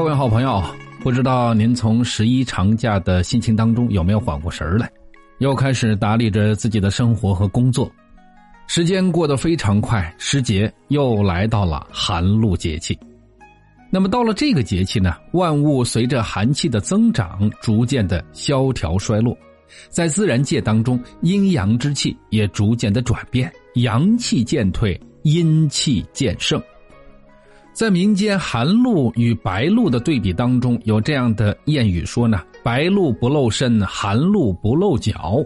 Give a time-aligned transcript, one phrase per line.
[0.00, 0.64] 各位好朋友，
[1.00, 4.90] 不知道您从十一长假的心情当中有没有缓过神来？
[5.40, 7.92] 又开始打理着自己的生活和工作，
[8.66, 12.98] 时间过得非常快，时节又来到了寒露节气。
[13.90, 19.36] 那么到了这个节气呢，万物随着寒气的增长，逐渐的萧条衰落，
[19.90, 26.58] 在自然界当中，阴阳之气也逐渐的转变，阳气渐退，阴气渐盛。
[27.80, 35.42] 在民间寒露与白露的对比当中，有这样的谚语说呢：“白露不露身，寒露不露脚。”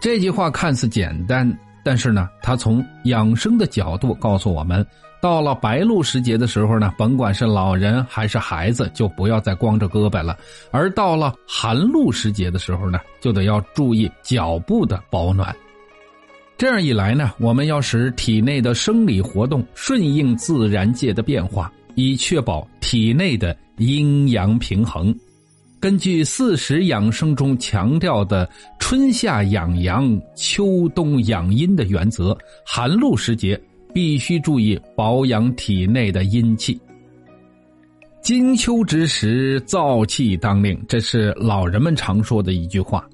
[0.00, 1.46] 这句话看似简单，
[1.84, 4.82] 但是呢，它从养生的角度告诉我们，
[5.20, 10.34] 到了白露时节的时候呢，甭管是老人还是孩子，就不要再光着胳膊了；
[10.70, 15.54] 而到了寒露时节的时候呢，就得要注意脚部的保暖。
[16.58, 25.14] 这样一来呢，我们要使体内的生理活动顺应自然界的变化，以确保体内的阴阳平衡。
[25.78, 32.36] 根据四时养生中强调的“春夏养阳，秋冬养阴”的原则，
[32.66, 33.58] 寒露时节
[33.94, 36.76] 必须注意保养体内的阴气。
[38.20, 43.08] 金秋之时，燥气当令，这是老人们常说的一句话。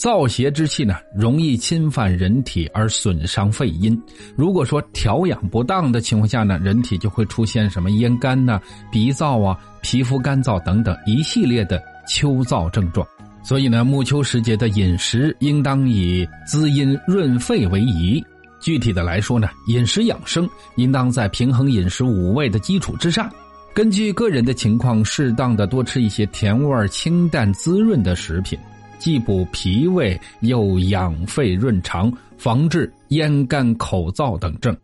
[0.00, 4.02] 燥邪之气呢，容易侵犯人体而损伤肺阴。
[4.34, 8.58] 如果说调养不当的情况下呢，人体就会出现什么咽干呐、
[8.90, 11.78] 鼻燥啊、皮肤干燥等等一系列的
[12.08, 13.06] 秋燥症状。
[13.42, 18.24] 所以呢，暮秋时节的饮食应当以滋阴润肺为宜。
[18.58, 23.30] 具体的来说呢，饮食养生应当在平衡饮食五味的基础之上，
[23.74, 28.58] 根据个人的情况，适当的多吃一些甜味清淡、滋润的食品。
[29.00, 34.76] 既补脾胃，又养肺润肠，防治咽干口燥等症。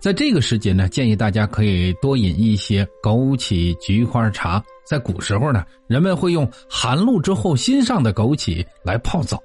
[0.00, 4.62] 在这个时节呢，建议大家可以多饮一些枸杞菊花茶。
[4.86, 9.38] 在古时候呢，人们会用寒露之后新上的枸杞来泡澡，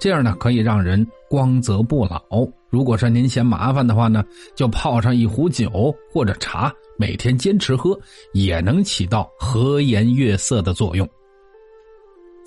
[0.00, 2.22] 这样呢可以让人光泽不老。
[2.70, 7.98] 如果说您嫌麻烦的话呢，就泡上一壶酒或者茶，每天坚持喝，
[8.32, 11.06] 也能起到和颜悦色的作用。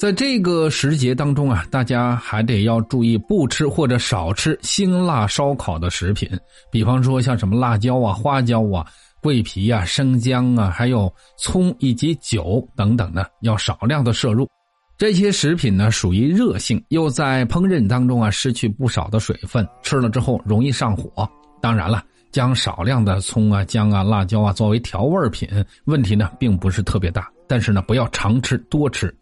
[0.01, 6.27] 在这个时节当中啊，大家还得要注意不吃或者少吃辛辣烧烤的食品，
[6.71, 8.83] 比方说像什么辣椒啊、花椒啊、
[9.21, 14.49] 桂皮啊、生姜啊，还有葱以及酒等等呢，要少量的摄入。
[14.97, 21.29] 这些食品呢属于热性，又在烹饪当中啊失去不少的水分，吃了之后容易上火。
[21.61, 25.47] 当然了，将少量的葱啊、姜啊、辣椒啊作为调味品，
[25.85, 29.15] 问题呢并不是特别大，但是呢不要常吃多吃。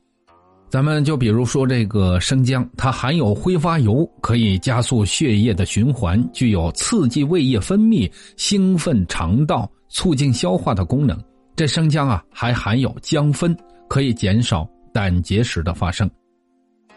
[0.69, 11.19] 咱们就比如说这个生姜，它含有挥发油，可以加速血液的循环，具有刺激胃液分泌、兴奋肠道、促进消化的功能。
[11.55, 16.07] 这生姜啊，还含有姜酚，可以减少胆结石的发生。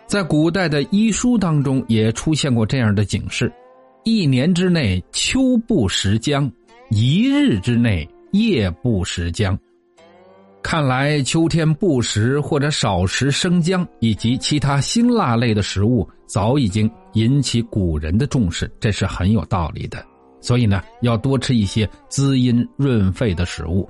[0.06, 3.50] 在古代的医书当中也出现过这样的警示：
[4.04, 6.50] 一年之内秋不食姜，
[6.90, 9.58] 一日之内夜不食姜。
[10.62, 20.02] 看来秋天不食或者少食生姜以及其他辛辣类的食物，早已经引起古人的重视，这是很有道理的。
[20.40, 23.88] 所以呢，要多吃一些滋阴润肺的食物。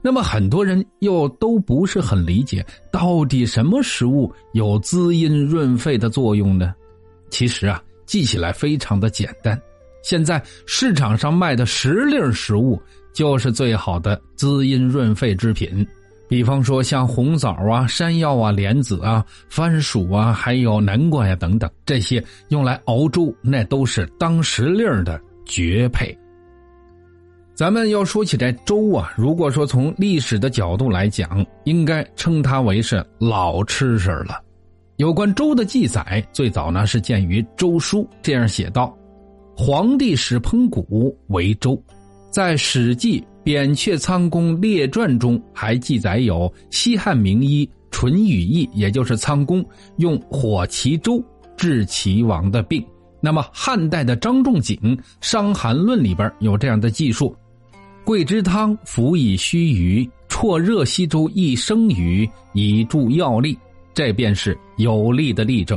[0.00, 6.74] 那么很多人又都不是很理解，到底什么食物有滋阴润肺的作用呢？
[7.28, 9.60] 其实啊，记起来非常的简单。
[10.02, 12.80] 现在市场上卖的时令食物。
[13.14, 15.84] 就是最好的滋阴润肺之品，
[16.28, 26.16] 比方说像红枣啊、山药啊、莲子啊、番薯啊，还有南瓜呀等等，这些用来熬粥，那都是当时令的绝配。
[27.54, 34.40] 咱们要说起这粥啊，如果说从历史的角度来讲，应该称它为是老吃食了。
[34.98, 38.96] 有关粥的记载，最早呢是见于《周书》，这样写道
[39.60, 41.76] ：“皇帝使烹谷为粥。”
[42.30, 49.64] 在《史记·扁鹊仓公列传》中还记载有西汉名医淳于意，也就是仓公
[49.96, 51.20] 用火其粥
[51.56, 52.84] 治齐王的病。
[53.20, 54.76] 那么汉代的张仲景
[55.20, 57.34] 《伤寒论》里边有这样的记述：
[58.04, 63.58] 桂枝汤服以须臾，啜热稀粥一生余，以助药力。
[63.92, 65.76] 这便是有力的例证。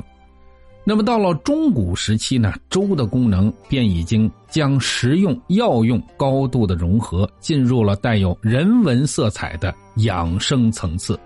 [0.83, 11.19] 那么到了中古时期呢，粥的功能便已经将食用、药用高度的融合，进入了带有人文色彩的养生层次。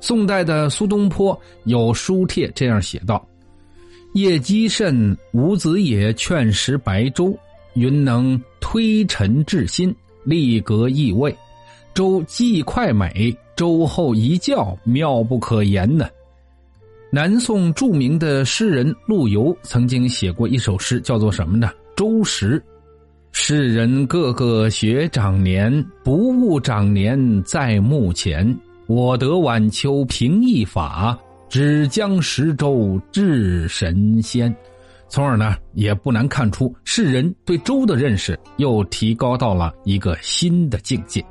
[0.00, 3.26] 宋代的苏东坡有书帖这样写道
[4.14, 7.36] ：“夜积甚，吾子也劝食白粥，
[7.74, 9.92] 云能推陈治心，
[10.22, 11.36] 立格益味。
[11.94, 16.06] 粥既快美，粥后一觉妙不可言呢。
[17.14, 21.70] 南宋著名的诗人陆游曾经写过一首诗，叫做什么呢？
[21.94, 22.60] 周时。
[23.30, 25.72] 世人个个学长年，
[26.02, 28.44] 不误长年在目前。
[28.88, 31.16] 我得晚秋平易法，
[31.48, 34.52] 只将食粥治神仙。
[35.08, 41.24] 从而呢，也不难看出世人对粥的认识又提高到了一个新的境界。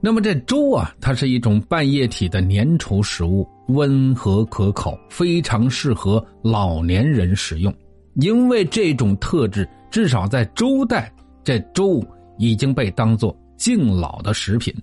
[0.00, 7.74] 那么这粥啊，它是一种半液体的粘稠食物，温和可口，非常适合老年人食用。
[8.14, 11.12] 因为这种特质，至少在周代，
[11.44, 12.02] 这粥
[12.38, 14.74] 已经被当作敬老的食品。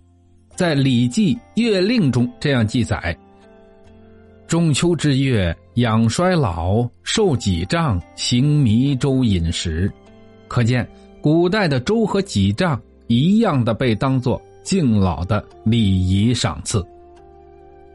[0.56, 3.16] 在《礼记·月令》中这样记载
[4.48, 9.92] ：“中秋之月，养衰老，受己杖，行迷粥饮食。”
[10.48, 10.88] 可见，
[11.22, 14.42] 古代的粥和己杖一样的被当作。
[14.68, 16.86] 敬老的礼仪赏赐。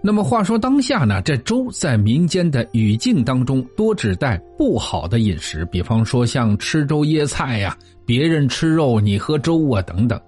[0.01, 7.77] 那么话说当下呢，这粥在民间的语境当中多指代不好的饮食，比方说像吃粥噎菜呀，
[8.07, 10.19] 别人吃肉你喝粥啊等等。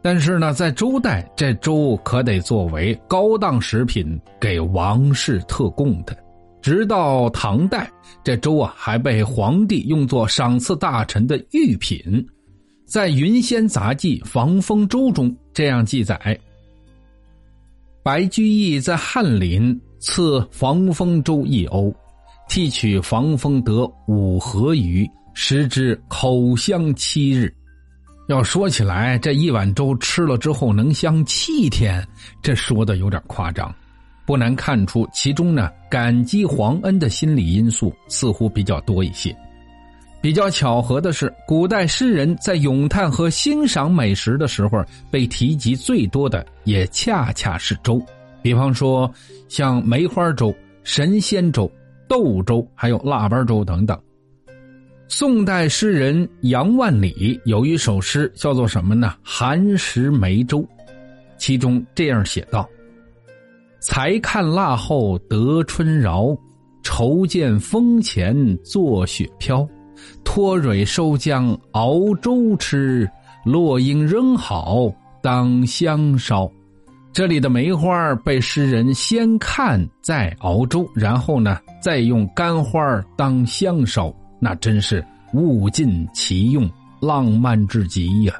[0.00, 6.16] 但是呢，在周代，这粥可得作为高档食品给王室特供的。
[6.62, 7.88] 直到唐代，
[8.24, 12.00] 这粥啊还被皇帝用作赏赐大臣的御品。
[12.84, 16.38] 在《云仙杂记·防风粥》中这样记载：
[18.02, 21.94] 白居易在翰林赐防风粥一瓯，
[22.48, 27.54] 替取防风得五合鱼，食之口香七日。
[28.28, 32.06] 要说起来，这一碗粥吃了之后能香七天，
[32.42, 33.74] 这说的有点夸张。
[34.24, 39.36] 不难看出，其中呢感激皇恩的心理因素似乎比较多一些。
[40.22, 48.00] 比较巧合的是，古代诗人在咏叹和欣赏美食的时候，被提及最多的也恰恰是粥。
[48.40, 49.12] 比方说，
[49.48, 50.54] 像梅花粥、
[50.84, 51.68] 神仙粥、
[52.08, 54.00] 豆粥，还有腊八粥等等。
[55.08, 59.14] 宋代诗人杨万里有一首诗，叫做什么呢？
[59.24, 60.64] 寒食梅粥，
[61.36, 62.68] 其中这样写道
[63.82, 66.34] ：“才看腊后得春饶，
[66.84, 69.68] 愁见风前作雪飘。”
[70.34, 73.06] 脱蕊收浆熬粥吃，
[73.44, 74.90] 落英扔好
[75.20, 76.50] 当香烧。
[77.12, 82.80] 这里的梅花被诗人先看再熬粥，然后呢再用干花
[83.14, 86.66] 当香烧，那真是物尽其用，
[86.98, 88.32] 浪漫至极呀！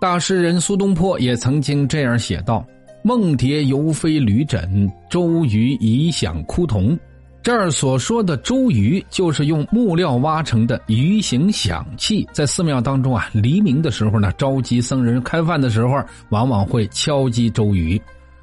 [0.00, 2.64] 大诗人苏东坡也曾经这样写道
[3.04, 6.98] ：“梦蝶犹飞旅枕，周瑜已响枯桐。”
[7.42, 18.00] 这儿所说的周瑜，就是用木料挖成的鱼形响器，在寺庙当中啊，黎明的时候呢，召集僧人开饭的时候，往往会敲击周瑜。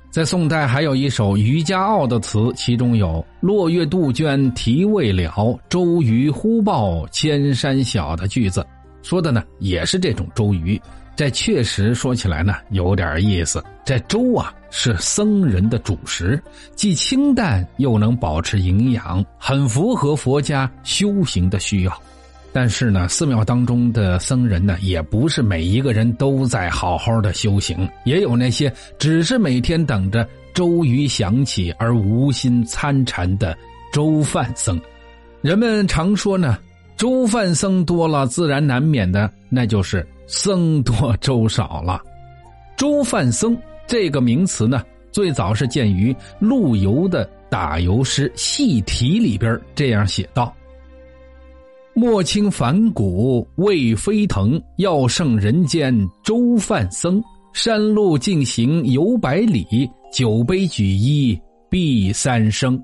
[0.09, 8.65] 在宋代还有一首《渔家傲》的词，其中有“落月杜鹃啼未了，周瑜忽报千山小”的句子，
[9.01, 10.81] 说的呢也是这种周瑜。
[11.19, 13.61] 这确实说起来呢有点意思。
[13.83, 16.41] 这粥啊是僧人的主食，
[16.77, 21.93] 既清淡又能保持营养，很符合佛家修行的需要。
[22.53, 33.53] 但是呢，寺庙当中的僧人呢，也不是每一个人都在好好的修行，也有那些只是每天等着粥鱼响起而无心参禅的
[33.91, 34.79] 粥饭僧。
[35.41, 36.57] 人们常说呢，
[36.95, 40.07] 粥饭僧多了，自然难免的那就是。
[40.31, 41.99] 僧多粥少了，
[42.77, 43.57] 粥饭僧
[43.87, 50.55] 这个名词呢，最早是见于陆游的打油诗《戏题》里边，这样写道
[51.95, 55.91] ：“莫轻凡骨未飞腾，要胜人间
[56.23, 57.21] 粥饭僧。
[57.51, 61.37] 山路径行游百里，酒杯举一
[61.71, 62.79] 必三升。”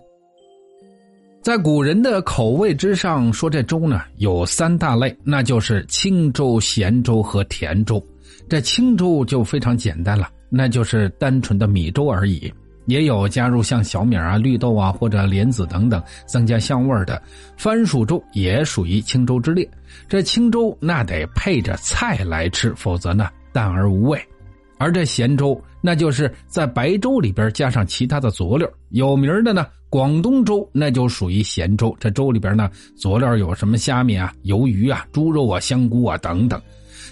[1.45, 8.03] 在古人的口味之上，说这粥呢有三大类，那就是清粥、咸粥和甜粥。
[8.49, 12.51] 这清粥就非常简单了，那就是单纯的米粥而已。
[12.87, 17.21] 也有加入像小米啊、绿豆啊或者莲子等等增加香味的
[17.55, 19.69] 番薯粥，也属于清粥之列。
[20.09, 24.19] 这清粥那得配着菜来吃，否则呢淡而无味。
[24.77, 28.70] 而这咸粥，那就是在白粥里边加上其他的佐料。
[28.89, 31.96] 有名的呢，广东粥那就属于咸粥。
[32.00, 36.62] 这粥里边呢，佐料有什么虾米啊、鱿鱼啊、猪肉啊、香菇啊等等。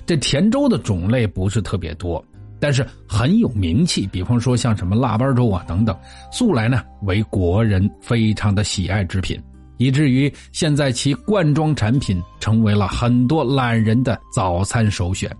[0.05, 2.23] 这甜粥的种类不是特别多，
[2.59, 4.05] 但是很有名气。
[4.07, 5.97] 比方说像什么腊八粥啊等等，
[6.31, 9.41] 素来呢为国人非常的喜爱之品，
[9.77, 15.31] 以至于现在其罐装产品成为了很多懒人的早餐首选。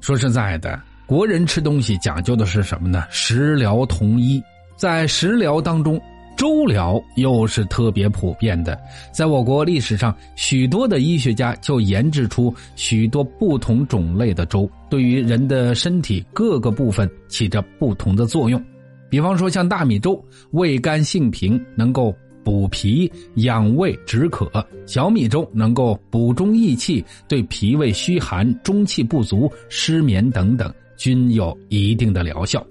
[0.00, 0.80] 说实在的。
[1.10, 3.02] 国人吃东西讲究的是什么呢？
[3.10, 4.40] 食疗同一，
[4.76, 6.00] 在食疗当中。
[6.36, 8.78] 粥疗又是特别普遍的，
[9.12, 18.64] 在我国历史上，许多的医学家就研制出许多不同种类的粥，对于人的身体各个部分起着不同的作用。
[19.10, 22.14] 比方说，像大米粥，味甘性平，能够
[22.44, 24.46] 补脾养胃止渴；
[24.86, 32.64] 小米粥能够补中益气，对脾胃虚寒、中气不足、失眠等等均有一定的疗效。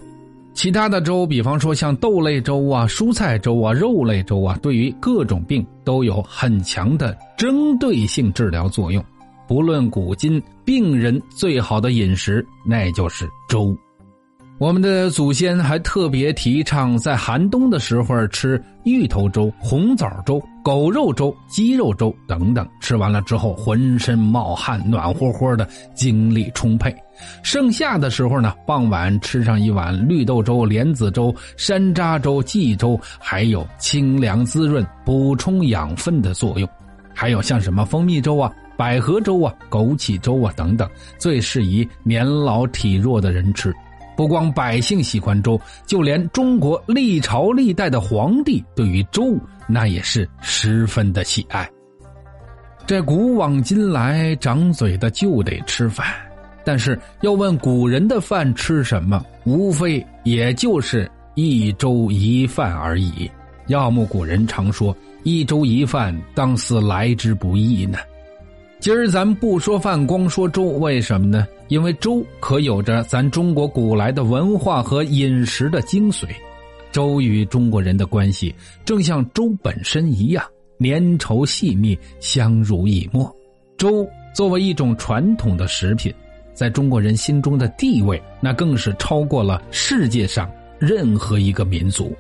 [0.53, 9.03] 其他的粥，比方说像豆类粥啊、蔬菜粥啊、肉类粥啊，对于各种病都有很强的针对性治疗作用。
[9.47, 13.75] 不论古今，病人最好的饮食那就是粥。
[14.59, 26.93] 我们的祖先还特别提倡在寒冬的时候吃芋头粥、红枣粥、狗肉粥、鸡肉粥等等，吃完了之后浑身冒汗，暖和和的，精力充沛。
[27.41, 36.67] 盛夏的时候呢，傍晚吃上一碗绿豆粥、莲子粥、山楂粥、荠粥，还有清凉滋润、补充养分的作用。
[37.15, 43.73] 还有像什么蜂蜜粥啊、百合粥啊、枸杞粥啊等等，最适宜年老体弱的人吃。
[44.19, 51.65] 不光百姓喜欢粥，就连中国历朝历代的皇帝对于粥那也是十分的喜爱。
[52.85, 56.05] 这古往今来，长嘴的就得吃饭，
[56.65, 63.31] 但是要问古人的饭吃什么，无非也就是一粥一饭而已。
[63.67, 67.97] 要么古人常说“一粥一饭，当思来之不易”呢。
[68.79, 71.45] 今儿咱不说饭，光说粥，为什么呢？
[71.67, 76.27] 因为粥可有着咱中国古来的文化和饮食的精髓。
[76.89, 78.55] 粥与中国人的关系，
[78.85, 80.43] 正像粥本身一样，
[80.79, 83.29] 粘稠细密，相濡以沫。
[83.77, 86.13] 粥作为一种传统的食品，
[86.53, 92.15] 在中国人心中的地位，那更是超过了世界上任何一个民族。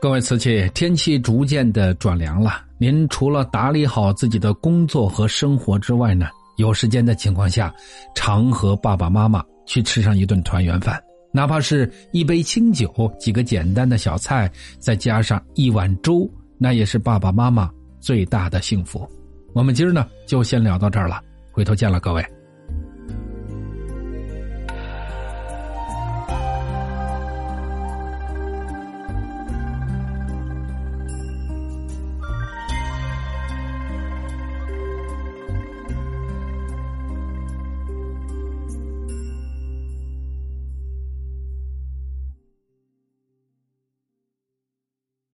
[0.00, 2.67] 各位瓷器，天气逐渐的转凉了。
[2.80, 7.74] 您除了打理好自己的工作和生活之外呢，有时间的情况下，
[8.14, 17.68] 常和爸爸妈妈去吃上一顿团圆饭，哪怕是一杯清酒、几个简单的小菜，再加上一碗粥，那也是爸爸妈妈
[17.98, 19.08] 最大的幸福。
[19.52, 21.20] 我们今儿呢，就先聊到这儿了，
[21.50, 22.37] 回头见了各位。